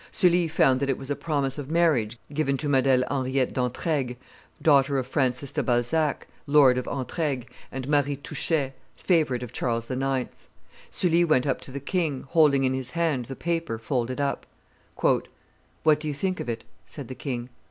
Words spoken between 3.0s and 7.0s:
Henriette d'Entraigues, daughter of Francis de Balzac, Lord of